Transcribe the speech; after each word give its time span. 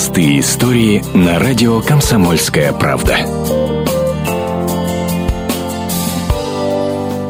Простые 0.00 0.40
истории 0.40 1.04
на 1.14 1.38
радио 1.38 1.82
«Комсомольская 1.82 2.72
правда». 2.72 3.18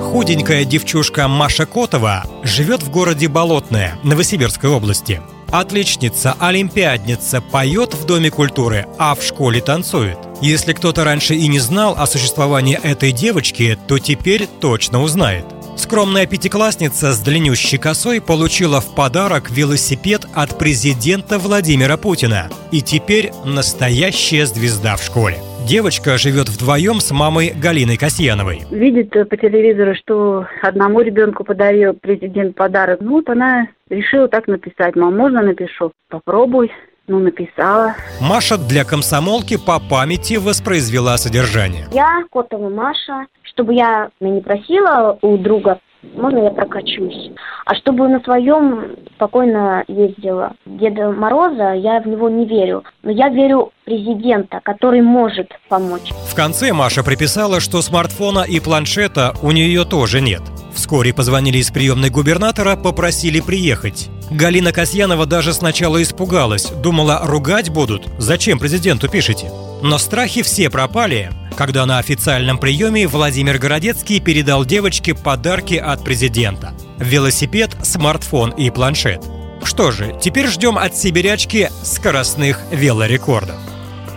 Худенькая 0.05 0.65
девчушка 0.65 1.27
Маша 1.27 1.67
Котова 1.67 2.23
живет 2.45 2.85
в 2.85 2.91
городе 2.93 3.27
Болотное, 3.27 3.99
Новосибирской 4.05 4.71
области. 4.71 5.21
Отличница, 5.51 6.37
олимпиадница, 6.39 7.41
поет 7.41 7.95
в 7.95 8.07
Доме 8.07 8.31
культуры, 8.31 8.87
а 8.99 9.17
в 9.17 9.25
школе 9.25 9.61
танцует. 9.61 10.19
Если 10.41 10.73
кто-то 10.73 11.03
раньше 11.03 11.35
и 11.35 11.49
не 11.49 11.59
знал 11.59 11.97
о 11.99 12.07
существовании 12.07 12.79
этой 12.81 13.11
девочки, 13.11 13.77
то 13.89 13.99
теперь 13.99 14.47
точно 14.47 15.03
узнает– 15.03 15.45
Скромная 15.81 16.27
пятиклассница 16.27 17.13
с 17.13 17.21
длиннющей 17.21 17.79
косой 17.79 18.21
получила 18.21 18.83
в 18.83 18.95
подарок 18.95 19.51
велосипед 19.51 20.27
от 20.35 20.59
президента 20.59 21.39
Владимира 21.39 21.97
Путина. 21.97 22.51
И 22.71 22.83
теперь 22.83 23.31
настоящая 23.47 24.45
звезда 24.45 24.97
в 24.97 25.03
школе. 25.03 25.37
Девочка 25.67 26.19
живет 26.19 26.51
вдвоем 26.51 27.01
с 27.01 27.11
мамой 27.13 27.55
Галиной 27.57 27.97
Касьяновой. 27.97 28.61
Видит 28.71 29.11
по 29.11 29.37
телевизору, 29.39 29.95
что 29.95 30.47
одному 30.61 31.01
ребенку 31.01 31.45
подарил 31.45 31.95
президент 31.95 32.57
подарок. 32.57 33.01
Ну 33.01 33.13
вот 33.13 33.31
она 33.31 33.69
решила 33.89 34.29
так 34.29 34.49
написать. 34.49 34.97
Мам, 34.97 35.17
можно 35.17 35.41
напишу? 35.41 35.93
Попробуй. 36.11 36.71
Ну, 37.11 37.19
написала. 37.19 37.97
Маша 38.21 38.57
для 38.57 38.85
комсомолки 38.85 39.57
по 39.57 39.81
памяти 39.81 40.35
воспроизвела 40.35 41.19
содержание. 41.19 41.89
Я, 41.91 42.23
Котова 42.31 42.69
Маша, 42.69 43.27
чтобы 43.43 43.75
я 43.75 44.11
не 44.21 44.41
просила 44.41 45.19
у 45.21 45.37
друга, 45.37 45.81
можно 46.15 46.39
я 46.39 46.51
прокачусь. 46.51 47.33
А 47.67 47.75
чтобы 47.75 48.07
на 48.07 48.21
своем 48.21 48.97
спокойно 49.17 49.83
ездила. 49.89 50.53
Деда 50.65 51.11
Мороза, 51.11 51.73
я 51.73 52.01
в 52.01 52.07
него 52.07 52.31
не 52.31 52.47
верю. 52.47 52.85
Но 53.03 53.11
я 53.11 53.29
верю 53.29 53.73
президента, 53.85 54.61
который 54.63 55.03
может 55.03 55.49
помочь. 55.69 56.13
В 56.29 56.37
конце 56.37 56.73
Маша 56.73 57.03
приписала, 57.03 57.59
что 57.59 57.83
смартфона 57.83 58.45
и 58.49 58.61
планшета 58.61 59.35
у 59.43 59.51
нее 59.51 59.85
тоже 59.85 60.21
нет. 60.21 60.43
Вскоре 60.81 61.13
позвонили 61.13 61.59
из 61.59 61.71
приемной 61.71 62.09
губернатора, 62.09 62.75
попросили 62.75 63.41
приехать. 63.41 64.09
Галина 64.31 64.73
Касьянова 64.73 65.27
даже 65.27 65.53
сначала 65.53 66.03
испугалась, 66.03 66.69
думала, 66.71 67.21
ругать 67.23 67.69
будут, 67.69 68.09
зачем 68.17 68.59
президенту 68.59 69.07
пишете? 69.07 69.53
Но 69.83 69.99
страхи 69.99 70.41
все 70.41 70.71
пропали, 70.71 71.33
когда 71.55 71.85
на 71.85 71.99
официальном 71.99 72.57
приеме 72.57 73.07
Владимир 73.07 73.59
Городецкий 73.59 74.21
передал 74.21 74.65
девочке 74.65 75.15
подарки 75.15 75.75
от 75.75 76.03
президента. 76.03 76.73
Велосипед, 76.97 77.77
смартфон 77.83 78.53
и 78.53 78.71
планшет. 78.71 79.23
Что 79.63 79.91
же, 79.91 80.19
теперь 80.19 80.47
ждем 80.47 80.79
от 80.79 80.97
сибирячки 80.97 81.71
скоростных 81.83 82.59
велорекордов. 82.73 83.57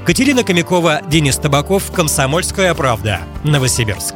Катерина 0.05 0.45
Комякова, 0.45 1.01
Денис 1.09 1.35
Табаков, 1.35 1.91
«Комсомольская 1.91 2.73
правда», 2.73 3.19
Новосибирск. 3.43 4.15